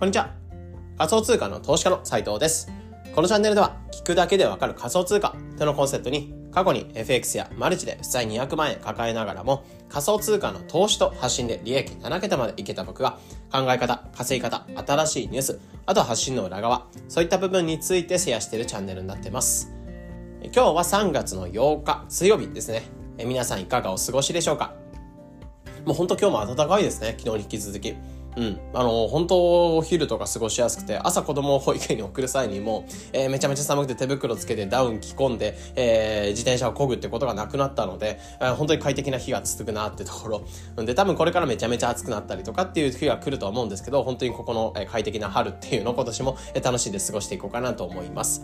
[0.00, 0.30] こんにちは。
[0.96, 2.72] 仮想通貨の投資家の斉藤です。
[3.14, 13.18] このチャンネルでは、聞くだけでわかる仮想通貨とのコンセプトに、過去に FX やマルチで負債200万円抱えながらも、仮想通貨の投資と発信で利益7桁までいけた僕が、
[13.52, 19.70] 考え方、稼ぎ方、新しいニュース、あと発信の裏側、そういった部分についてシェアしているチャンネルになっています。
[20.44, 22.84] 今日は3月の8日、水曜日ですね。
[23.18, 24.72] 皆さんいかがお過ごしでしょうか？
[25.84, 27.16] もうほんと今日も暖かいですね。
[27.18, 27.94] 昨日に引き続き。
[28.40, 28.58] うん。
[28.72, 40.28] あの、本当、お昼とか過ごしやすくて、朝子供を保育園に送る際にも、えー、めちゃめちゃ寒くて手袋つけてダウン着込んで、えー、自転車を漕ぐってことがなくなったので、えー、本当に快適な日が続くなってとこ
[40.76, 40.84] ろ。
[40.86, 48.42] で、多分これからめちゃめちゃ暑くなったりとかっていう日が来ると思うんですけど、本当にここの快適な春っていうのを今年も楽しんで過ごしていこうかなと思います。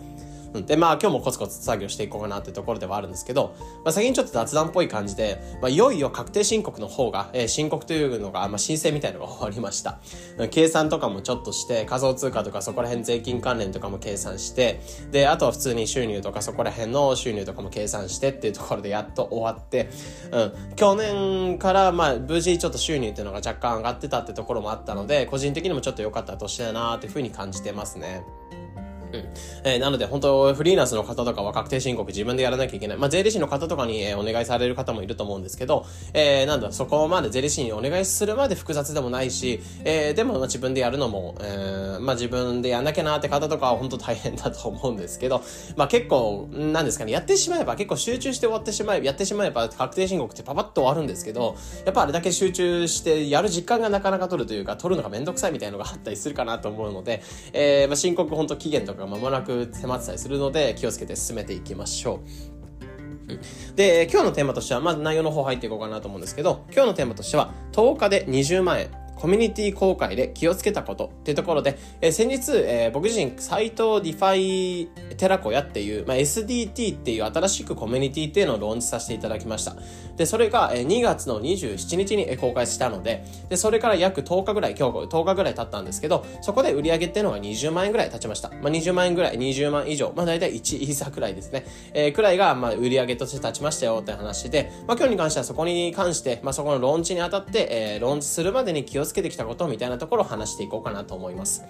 [0.65, 9.99] で、まあ今日もコツコツ作業していこうかなってところではあるんですけど、まあ先にちょっと雑談っぽい感じで、まあいよいよ確定申告の方が、えー、申告というのが、まあ申請みたいのが終わりました。
[10.51, 14.81] 計算とかもちょっとして、仮想通貨とかそこら辺税金関連とかも計算して、
[15.11, 19.89] で、あとは普通に収入とかそこら辺の収入とかも計算してっていうところでやっと終わって、
[20.31, 28.23] うん、去年からまあ無事ちょっと収入っていうのが若干上がってたってところもあったので、個人的にもちょっと良かった年だなっていうふうに感じてますね。
[29.13, 29.23] うん
[29.63, 32.97] えー、なので本当フリーランスの方とかは確定申告自分でやらなきゃいけない。
[32.97, 45.43] まあ、税理士の方とかに、えー、お願いされる方もいると思うんですけど、えー、なんだ、そこまで税理士にお願いするまで複雑でもないし、えー、でもまあ自分でやるのも、えー、まあ自分でやんなきゃなって方とかは本当大変だと思うんですけど、
[45.75, 57.21] まあ結構、なんですかね、やってしまえば結構集中して終わってしまえば、やってしまえば確定申告ってパパッと終わるんですけど、やっぱあれだけ集中してやる実感がなかなか取るというか、取るのがめんどくさいみたいなのがあったりするかなと思うので、
[57.53, 62.57] えー、まあ申告本当期限とか間もなく迫ってたりするので気をつけて進めていきましょう。
[63.75, 69.06] で、今日のテーマとしては、まず内容の方入っていこうかなと思うんですけど、今日のテーマとしては、10日で20万円。
[69.19, 79.75] コミュニティ公開で気をつけたことっていうところで、えー、先日、えー、僕自身、サイトディファイ寺子屋っていう、まあ、SDT っていう新しくコミュニティっていうのをローンチさせていただきました。
[80.15, 88.49] で、それが、えー、2月の27日に公開したので、で、それから約10日ぐらい、今日10日ぐらい経ったんですけど、そこで売り上げっていうのが20万円ぐらい経ちました。
[88.49, 91.65] まあ、20万円ぐらい、20万以上、まあ、大体1イーサくらいですね。
[91.93, 101.63] えー、くらいが、まあ、売り上げとして立ちましたよって話で、まあ、今日に関してはそこに関して、まあ、そこのローンチにあたって、えー、ローンチするまでに気をつけてきたことみたいなところを話していこうかなと思います。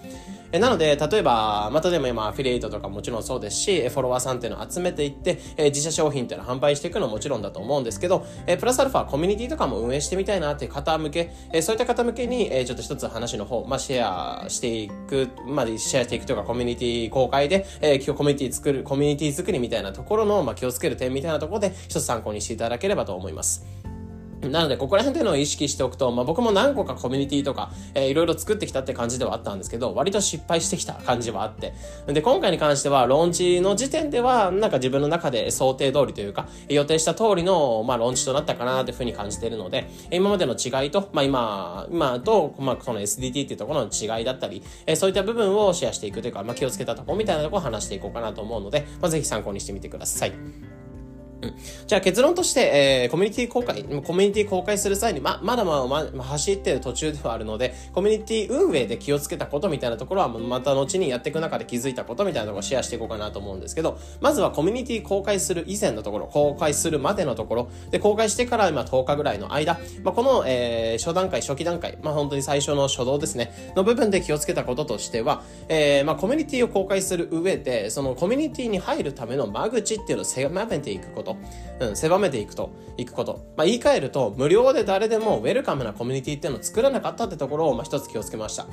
[0.50, 23.77] えなので、例えば、またでも今、アフィリエイトとかもちろんそうですし、フォロワーさんっていうのを集めていって、え自社商品っていうのを販売していくのももちろんだと思うんですけど、えプラスアルファコミュニティとかも運営してみたいなっていう方向け、えそういった方向けに、えちょっと一つ話の方、まあ、シェアしていく、まあ、シェアしていくというか、コミュニティ公開で、えー、コミュニティ作る、コミュニティ作りみたいなところの、まあ、気をつける点みたいなところで、一つ参考にしていただければと思います。
[24.42, 31.74] なので、ここら辺っていうのを意識しておくと、まあ、僕も何個かコミュニティとか、えー、いろいろ作ってきたって感じではあったんですけど、割と失敗してきた感じはあって。
[32.06, 50.32] で、今回に関しては、ローンチの時点では、なんか自分の中で想定通りというか、予定した通りの、まあ、ローンチとなったかなというふうに感じているので、今までの違いと、まあ、今、今と、まあ、この SDT っていうところの違いだったり、えー、そういった部分をシェアしていくというか、まあ、気をつけたとこみたいなとこを話していこうかなと思うので、まあ、ぜひ参考にしてみてください。
[51.40, 51.54] うん、
[51.86, 81.27] じゃあ結論として、えー、コミュニティ公開、コミュニティ公開する際に、ま、まだまだ、ま、ま走ってる途中ではあるので、コミュニティ運営で気をつけたことみたいなところは、また後にやっていく中で気づいたことみたいなところをシェアしていこうかなと思うんですけど、まずはコミュニティ公開する以前のところ、公開するまでのところ、で、公開してから今10日ぐらいの間、まあ、この、えー、初段階、初期段階、まあ、本当に最初の初動ですね、の部分で気をつけたこととしては、えー、まあ、コミュニティを公開する上で、そのコミュニティに入るための間口っていうのを狭めていくこと、
[81.80, 83.44] うん、狭めていくと、いくこと。
[83.56, 88.66] まあ、言い換えると、無料で誰でもウェルカムなコミュニティっていうのを作らなかったってところを、まあ、一つ気をつけました。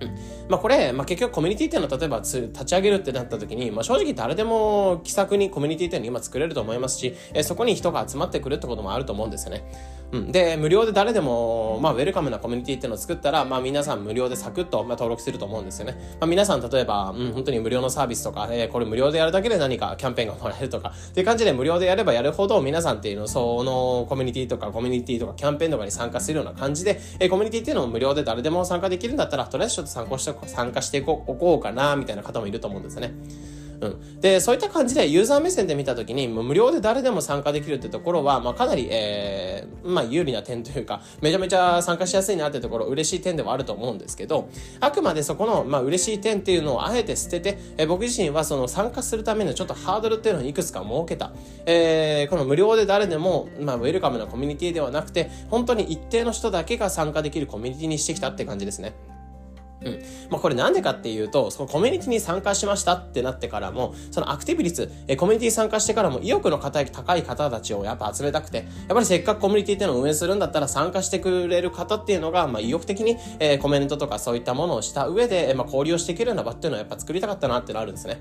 [0.00, 0.18] うん
[0.48, 9.64] まあこれ、まあ結局コミュニティっていうのは例えば立ち上げるってなった時に、まあ正直誰でも気さくにコミュニティっていうの今作れると思いますし、えそこに人が集まってくるってこともあると思うんですよね。
[10.10, 10.32] うん。
[10.32, 16.16] で、無料で誰でも、まあウェルカムなコミュニティっていうのを作ったら、まあ皆さん無料でサクッと、まあ、登録すると思うんですよね。
[16.20, 33.12] まあ皆さん例えば、うん、本当に無料のサービスとか、えー、これ無料でやるだけで何かキャンペーンがもらえるとか、っていう感じで無料でやればやるほど皆さんっていうの、そのコミュニティとかコミュニティとかキャンペーンとかに参加するような感じで、えー、コミュニティっていうのも無料で誰でも参加できるんだったら、とりあえずちょっと参考して参加していこうおこうかな、みたいな方もいると思うんですよね。
[33.80, 34.20] うん。
[34.20, 44.48] で、そういった感じでユーザー目線で見たときに、無料で誰でも参加できるってところは、まあ、かなり、えー、まあ、有利な点というか、めちゃめちゃ参加しやすいなってところ、嬉しい点ではあると思うんですけど、
[44.80, 51.32] あくまでそこの、まあ、嬉しい点っていうのをあえて捨てて、えー、僕自身はその参加するためのちょっとハードルっていうのをいくつか設けた。
[51.66, 58.94] えー、この無料で誰でも、まあ、ウェルカムなコミュニティではなくて、本当に一定の人だけが参加できるコミュニティにしてきたって感じですね。
[59.82, 60.02] うん。
[60.30, 78.18] まあ、これなんでかっていうと、そのコミュニティに参加しましたってなってからも、そのアクティブ率、えコミュニティに参加してからも意欲の高い方たちをやっぱ集めたくて、やっぱりせっかくコミュニティっていうのを運営するんだったら参加してくれる方っていうのが、まあ、意欲的に、えー、コメントとかそういったものをした上で、まあ、交流をしていけるような場っていうのをやっぱ作りたかったなっていうのあるんですね。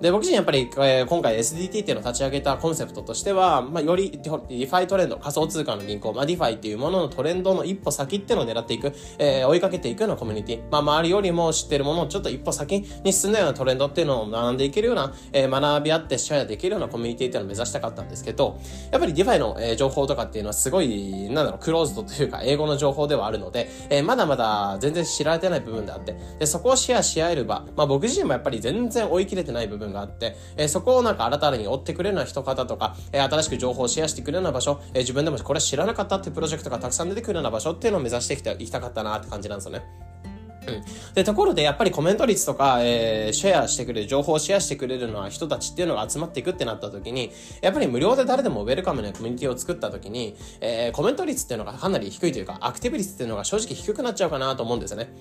[0.00, 18.58] で、僕自身やっぱり、えー、今回 SDT っていうのを立ち上げたコンセプトとしては、まあ、より DeFi トレンド、仮想通貨の銀行、まあ、 DeFi っていうもののトレンドの一歩先っていうのを狙っていく、えー、追いかけていくようなコミュニティ、まあ、周りよりも知ってるものをちょっと一歩先に進んだようなトレンドっていうのを学んでいけるような、えー、学び合ってシェアできるようなコミュニティっていうのを目指したかったんですけど、
[18.90, 39.84] やっぱり DeFi の、えー、情報とかっていうのはすごい、なんだろう、クローズドというか、英語の情報ではあるので、えー、まだまだ全然知られてない部分であって、で、そこをシェアし合える場、まあ、僕自身もやっぱり全然追い切れてない部分分があって、え、そこをなんか新たに追ってくれるような人方とか、え、新しく情報をシェアしてくれるような場所、え、自分でもこれ知らなかったってプロジェクトがたくさん出てくるような場所っていうのを目指していきたいきたかったなって感じなんですよね。
[40.66, 41.14] うん。
[41.14, 55.12] で、ところでやっぱりコメント率とか、えー、シェアしてくれる、情報をシェアしてくれるのは人たちっていうのが集まっていくってなった時に、やっぱり無料で誰でもウェルカムなコミュニティを作った時に、えー、コメント率っていうのがかなり低いというか、アクティブ率っていうのが正直低くなっちゃうかなと思うんですよね。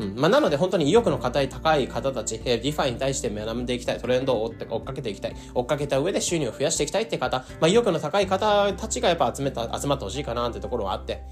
[0.00, 0.20] うん。
[0.20, 11.22] まあ、なので本当に意欲の硬い高い方たち、えー、 DeFi に対して学んでいきたい、トレンドを追って追っかけていきたい、追っかけた上で収入を増やしていきたいって方、まあ、意欲の高い方たちがやっぱ集めた、集まってほしいかなってところはあって、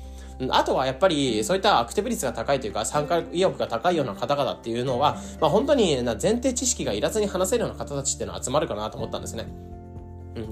[0.50, 9.46] あとはやっぱりそういったアクティブ率が高いというか参加意欲が高いような方々っていうのは、まあ、本当に前提知識がいらずに話せるような方たちっていうのは集まるかなと思ったんですね。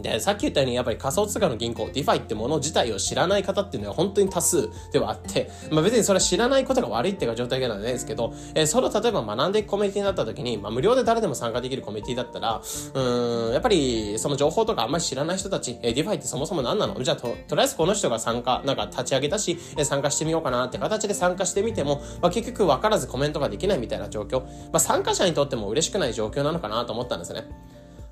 [0.02, 12.60] で、さっき言ったようにやっぱり仮想通貨の銀行、 DeFi ってもの自体を知らない方っていうのは本当に多数ではあって、 まあ別にそれは知らないことが悪いっていう状態ではなんですけど、えー、それを例えば学んでいくコミュニティになった時に、まあ無料で誰でも参加できるコミュニティだったら、
[12.94, 17.02] うん、やっぱりその情報とかあんまり知らない人たち、えー、 DeFi ってそもそも何なの？
[17.02, 27.44] じゃあと、とりあえずこの人が参加、なんか立ち上げたし、えー、参加してみようかなって形で参加してみても、まあ結局分からずコメントができないみたいな状況、まあ参加者にとっても嬉しくない状況なのかなと思ったんですね。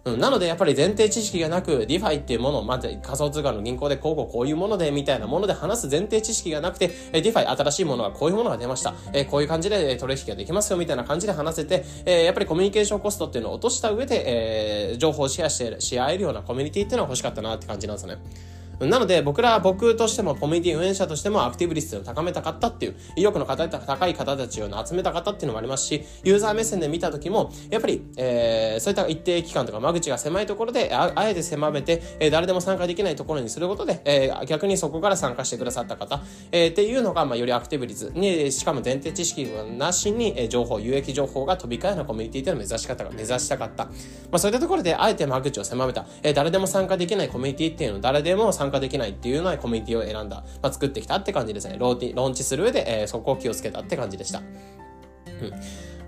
[0.05, 8.95] うん、なのでやっぱり前提知識がなく、 DeFi っていうものを、まず仮想通貨の銀行でこうこうこういうもので、みたいなもので話す前提知識がなくて、え DeFi 新しいものがこういうものが出ました。
[9.15, 18.54] えこういう感じで取引ができますよ、みたいな感じで話せて、えやっぱりコミュニケーションコストっていうのを落とした上で、え情報をシェアして、し合えるようなコミュニティっていうのは欲しかったなって感じなんですよね。
[18.81, 36.23] なので僕ら、僕としてもコミュニティ運営者としてもアクティブ率を高めたかったっていう、意欲の方高い方たちを集めたかっていうのもありますし、ユーザー目線で見た時も、やっぱり、えー、そういった一定期間とか間口が狭いところで、ああえて狭めて、えー、誰でも参加できないところにすることで、えー、逆にそこから参加してくださった方、
[36.53, 43.85] えー、っていうのが、まあ、よりアクティブ率に、しかも前提知識なしに、えー、情報、有益情報が飛び交うようなコミュニティというのを目指し方が、目指したかった。
[43.85, 43.91] ま
[44.33, 51.77] あ、そういったところで、あえて間口を狭めた、えー、誰でも参加できないコミュニティっていうのを誰でも参加参加できないっていうのはコミュニティを選んだ、まあ、作ってきたって感じですね。
[51.79, 54.39] ローティローンチする上で、えー、そこを気をつけたって感じでした。
[54.39, 54.45] うん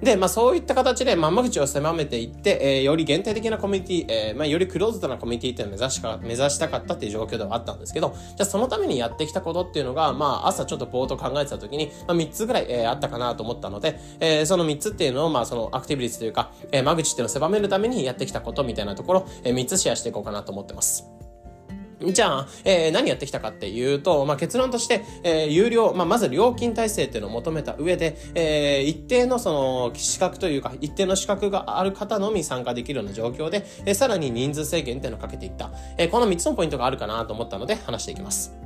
[0.03, 21.16] で、まあそういった形で、まあ、間口を狭めていって、えー、より限定的なコミュニティ、えー、まあよりクローズドなコミュニティっていうのを目指しか、目指したかったっていう状況ではあったんですけど、じゃあそのためにやってきたことっていうのが、まあ朝ちょっとぼーっと考えてた時に、まあ3つぐらい、えー、あったかなと思ったので、えー、その3つっていうのを、まあそのアクティブ率というか、えー、間口っていうのを狭めるためにやってきたことみたいなところ、えー、3つシェアしていこうかなと思ってます。
[22.01, 35.71] じゃあ、えー、何やってきたかっていうと、まあ、結論として、えー、有料、まあ、まず料金体制っていうのを求めた上で、えー、一定のその資格というか、一定の資格がある方のみ参加できるような状況で、えー、さらに人数制限っていうのをかけていった。
[35.97, 38.66] えー、この3つのポイントがあるかなと思ったので話していきます。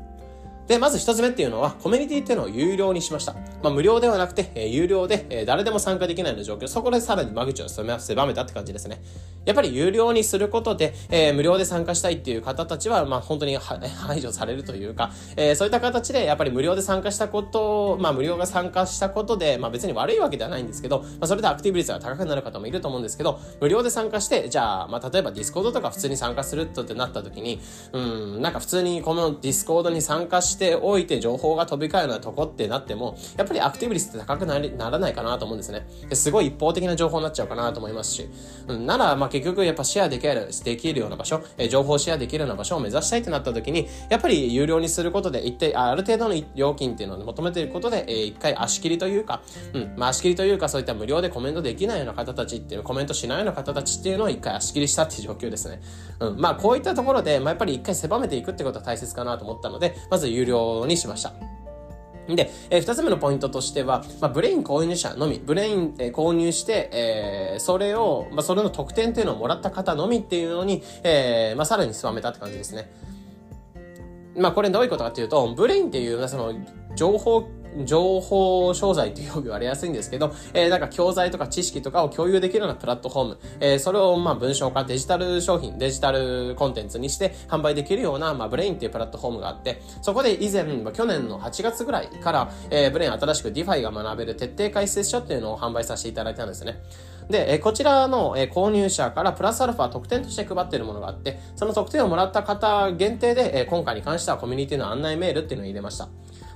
[0.71, 3.33] で、まず一つ目っていうのは、コミュニティっていうのを有料にしました。
[3.61, 6.69] まあ、無料ではなくて、えー、有料で、えー、誰でも参加できないような状況。
[6.69, 9.03] そこでさらに間口を狭めたって感じですね。
[9.45, 27.61] やっぱり有料にすることで、えー、無料で参加したいっていう方たちは、まあ、本当に排除されるというか、えー、そういった形で、やっぱり無料で参加したことをまあ、無料が参加したことで、まあ、別に悪いわけではないんですけど、まあ、それでアクティブ率が高くなる方もいると思うんですけど、無料で参加して、じゃあ、まあ、例えば Discord とか普通に参加するとってなった時に、
[27.93, 27.99] う
[28.39, 35.87] ん、なんか普通にこの Discord に参加してておいて情報が飛び交うようなとこってなっても、やっぱりアクティブ率って高くならないかなと思うんですね。
[36.13, 38.29] すごい一方的な情報になっちゃうかなと思いますし、
[38.69, 55.81] うん、なら、まあ、結局やっぱシェアできる、できるような場所、え情報シェアできるような場所を目指したいってなった時に、やっぱり有料にすることで、一定、ある程度の料金っていうのを求めていることで、えー、一回足切りというか、うん、まあ足切りというかそういった無料でコメントできないような方たちっていう、コメントしないような方たちっていうのを一回足切りしたっていう状況ですね。
[56.21, 60.50] うん、まあこういったところで、まあやっぱり一回狭めていくってことは大切かなと思ったので、まず有料
[60.87, 61.33] にしました。
[62.29, 72.91] で、えー、二つ目のポイントとしては、まあ、 Brain 購入者のみ、 Brain 、えー、購入して、えー、それを、まあ、それの特典っていうのをもらった方のみっていうのに、えー、まあ、さらに狭めたって感じですね。
[74.37, 76.55] まあこれどういうことかっていうと、 Brain っていう、その、
[76.95, 77.49] 情報
[77.85, 96.83] 情報商材ってよく言われやすいんですけど、 えー、なんか教材とか知識とかを共有できるようなプラットフォーム、えー、それをまあ文章化、デジタル商品、デジタルコンテンツにして販売できるような、まあ、 Brain っていうプラットフォームがあって、そこで以前、まあ、去年の8月ぐらいから、えー、 Brain 新しく DeFi が学べる徹底解説書っていうのを販売させていただいたんですね。
[97.31, 106.09] で、えこちらの、え購入者からプラスアルファ特典として配っているものがあって、その特典をもらった方限定で、え今回に関してはコミュニティの案内メールっていうのを入れました。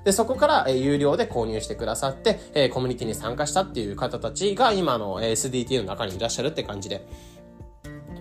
[0.05, 7.07] で、そこから、え、有料で購入してくださって、え、コミュニティに参加したっていう方たちが今の SDT の中にいらっしゃるって感じで、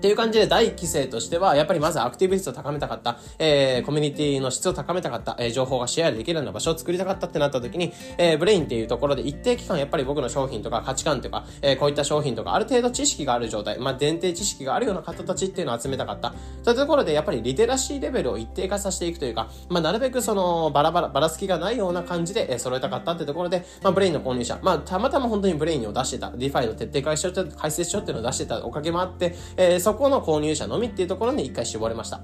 [0.04, 16.34] っていう感じで第1期生としては、やっぱりまずアクティブ率を高めたかった、えー、コミュニティの質を高めたかった、えー、情報がシェアできるような場所を作りたかったってなった時に、えー、ブレインっていうところで一定期間やっぱり僕の商品とか価値観とか、えー、こういった商品とかある程度知識がある状態、まあ、前提知識があるような方たちっていうのを集めたかった。
[16.64, 32.22] そういうところでやっぱりリテラシーレベルを一定化させていくというか、まあ、なるべくそのバラバラ、ばらつきがないような感じで、えー、揃えたかったってところで、まあ、 Brain の購入者、まあ、たまたま本当に Brain を出してた、DeFi の徹底解説書解説書っていうのを出してたおかげもあって、えー、そこの購入者のみっていうところに一回絞れました。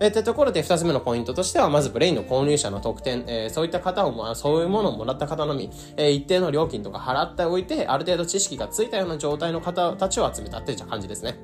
[0.00, 11.36] え、ってところで2つ目のポイントとしては、まず Brain の購入者の特典、えー、そういった方を、まあ、そういうものをもらった方のみ、えー、一定の料金とか払っておいて、ある程度知識がついたような状態の方たちを集めたっていう感じですね。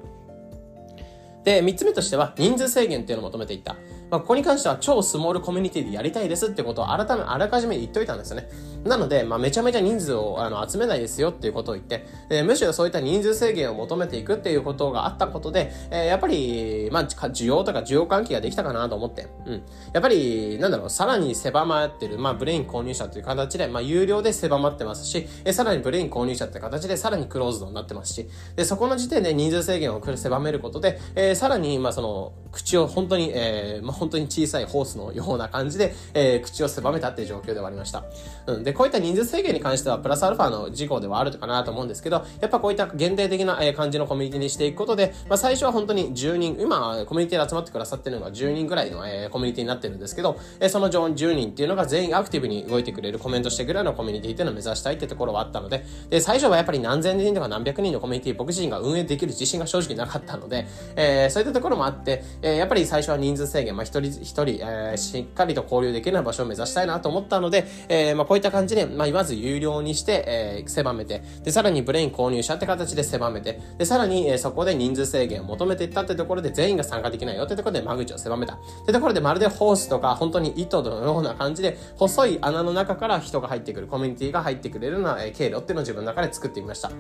[1.45, 3.76] で、3つ目としては、人数制限っていうのを設けていった。
[4.11, 8.49] まあ、ここに関しては超スモールコミュニティでやりたいですってことを改め、あらかじめ言っといたんですよね。
[8.85, 19.62] なので、まあ、めちゃめちゃ人数をあの集めないですよっていうことを言って、えむしろそういった人数制限を設けていくっていうことがあったことで、え、やっぱり、まあ、需要とか需要喚起ができたかなと思って、うん。
[19.92, 38.04] やっぱり、なんだろう、さらに狭まってる、まあ、 Brain 購入者という形で、まあ、有料で狭まってますし、えさらに Brain 購入者って形でさらにクローズドになってますし、で、そこの時点で人数制限を狭めることで、え、さらに、まあ、その、口を本当に、えー、まあ、本当に小さいホースのような感じで、えー、口を狭めたっていう状況ではありました。
[38.46, 38.64] うん。
[38.64, 62.24] で、こういった人数制限に関してはプラスアルファの事項ではあるかなと思うんですけど、やっぱこういった限定的な感じのコミュニティにしていくことで、まあ最初は本当に10人、今コミュニティで集まってくださってるのが10人ぐらいの、えコミュニティになってるんですけど、えその10人っていうのが全員アクティブに動いてくれるコメントしてくれるのコミュニティっていうのを目指したいってところはあったので、で、最初はやっぱり何千人とか何百人のコミュニティ僕自身が運営できる自信が正直なかったので、えー、そういったところもあって、
[62.55, 78.55] えやっぱり最初は人数制限、まあ一人一人、えー、しっかりと交流できるような場所を目指したいなと思ったので、えー、まあこういった感じで、まあまず有料にして、えー、狭めて、で、さらにブレイン購入者って形で狭めて、で、さらに、えー、そこで人数制限を求めていったってところで全員が参加できないよってところで間口を狭めた。
[78.55, 86.90] ってところでまるでホースとか本当に糸のような感じで細い穴の中から人が入ってくる、コミュニティが入ってくれるような、え、経路っていうのを自分の中で作ってみました。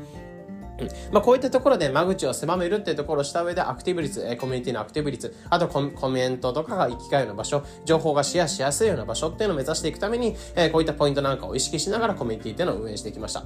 [0.80, 13.44] うん、まあ、こういったところで間口を狭めるっていうところをした上でアクティブ率、えコミュニティのアクティブ率、あとコメントとかが行き交うような場所、情報がシェアしやすいような場所っていうのを目指していくために、えこういったポイントなんかを意識しながらコミュニティっていうのを運営していきました。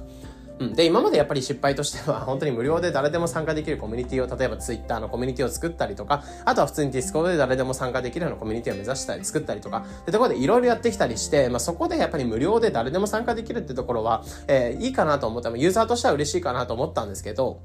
[0.59, 17.61] うん、で、今までやっぱり失敗としては、 本当に無料で誰でも参加できるコミュニティを、例えば Twitter のコミュニティを作ったりとか、あとは普通に Discord で誰でも参加できるようなコミュニティを目指したり、作ったりとか、ってところでいろいろやってきたりして、まあ、そこでやっぱり無料で誰でも参加できるってところは、えー、いいかなと思った、ユーザーとしては嬉しいかなと思ったんですけど、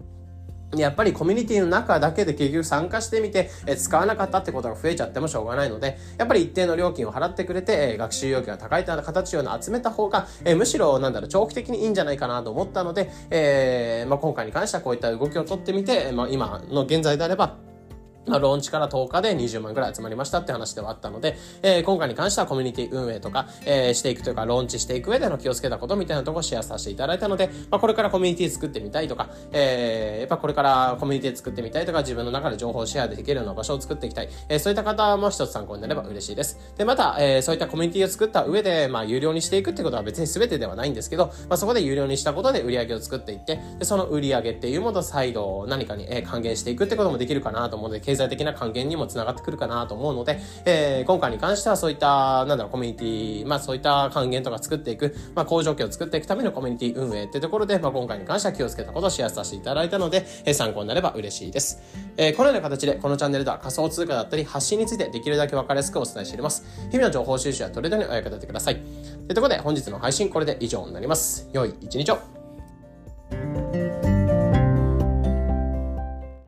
[0.76, 17.56] やっぱりコミュニティの中だけで結局参加してみて、え使わなかったってことが増えちゃってもしょうがないので、やっぱり一定の料金を払ってくれて、え学習要求が高い形を集めた方が、えむしろなんだろう、長期的にいいんじゃないかなと思ったので、えー、まあ、今回に関してはこういった動きをとってみて、まあ、今の現在であれば、
[18.28, 34.28] ローンチから10日で20万ぐらい集まりましたって話ではあったので、えー、今回に関してはコミュニティ運営とか、えー、していくというか、ローンチしていく上での気をつけたことみたいなところをシェアさせていただいたので、まあ、これからコミュニティ作ってみたいとか、えー、やっぱこれからコミュニティ作ってみたいとか、自分の中で情報シェアできるような場所を作っていきたい。
[34.49, 36.58] えー、そういった方も一つ参考になれば嬉しいです。
[36.76, 61.80] で、また、えー、そういったコミュニティを作った上で、まあ、有料にしていくってことは別に全てではないんですけど、まあ、そこで有料にしたことで売り上げを作っていって、で、その売り上げっていうものを再度何かに、えー、還元していくってこともできるかなと思うので、済的な還元にもつながってくるかなと思うので、えー、今回に関してはそういった、なんだろう、コミュニティ、まあそういった還元とか作っていく、まあ好条件を作っていくためのコミュニティ運営ってところで、まあ今回に関しては気をつけたことをシェアさせていただいたので、えー、参考になれば嬉しいです。
[62.16, 66.64] えー、このような形でこのチャンネルでは仮想通貨だったり発信についてできるだけ分かりやすくお伝えしています。
[66.90, 68.76] 日々の情報収集やトレードにお役立てください。
[68.76, 68.84] とい
[69.30, 71.48] うところで本日の配信これで以上になります。
[71.52, 72.38] 良い一日を